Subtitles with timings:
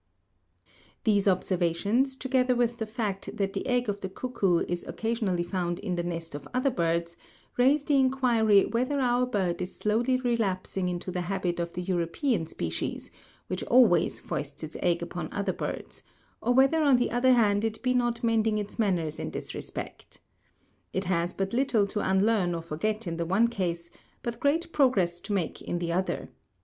[1.03, 5.77] These observations, together with the fact that the egg of the cuckoo is occasionally found
[5.77, 7.15] in the nest of other birds,
[7.55, 12.47] raise the inquiry whether our bird is slowly relapsing into the habit of the European
[12.47, 13.11] species,
[13.45, 16.01] which always foists its egg upon other birds;
[16.41, 20.19] or whether on the other hand it be not mending its manners in this respect.
[20.93, 23.91] It has but little to unlearn or forget in the one case,
[24.23, 26.29] but great progress to make in the other.